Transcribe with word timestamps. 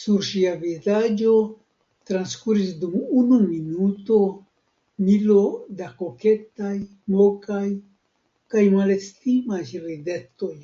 Sur 0.00 0.20
ŝia 0.26 0.50
vizaĝo 0.58 1.32
transkuris 2.10 2.68
dum 2.82 2.94
unu 3.22 3.38
minuto 3.46 4.20
milo 5.08 5.40
da 5.82 5.90
koketaj, 6.04 6.74
mokaj 7.16 7.66
kaj 8.56 8.64
malestimaj 8.78 9.62
ridetoj. 9.90 10.54